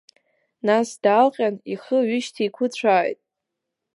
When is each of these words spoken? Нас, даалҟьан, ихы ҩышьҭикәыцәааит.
Нас, 0.67 0.89
даалҟьан, 1.03 1.55
ихы 1.73 1.97
ҩышьҭикәыцәааит. 2.07 3.19